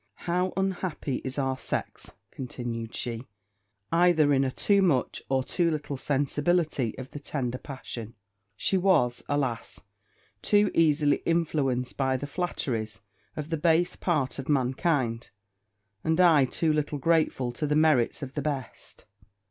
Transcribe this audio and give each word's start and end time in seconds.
'How 0.25 0.51
unhappy 0.57 1.17
is 1.17 1.37
our 1.37 1.59
sex!' 1.59 2.09
continued 2.31 2.95
she, 2.95 3.27
'either 3.91 4.33
in 4.33 4.43
a 4.43 4.49
too 4.49 4.81
much 4.81 5.21
or 5.29 5.43
too 5.43 5.69
little 5.69 5.95
sensibility 5.95 6.97
of 6.97 7.11
the 7.11 7.19
tender 7.19 7.59
passion! 7.59 8.15
She 8.57 8.77
was, 8.79 9.21
alas! 9.29 9.81
too 10.41 10.71
easily 10.73 11.17
influenced 11.17 11.97
by 11.97 12.17
the 12.17 12.25
flatteries 12.25 13.01
of 13.37 13.51
the 13.51 13.57
base 13.57 13.95
part 13.95 14.39
of 14.39 14.49
mankind; 14.49 15.29
and 16.03 16.19
I 16.19 16.45
too 16.45 16.73
little 16.73 16.97
grateful 16.97 17.51
to 17.51 17.67
the 17.67 17.75
merits 17.75 18.23
of 18.23 18.33
the 18.33 18.41
best.' 18.41 19.05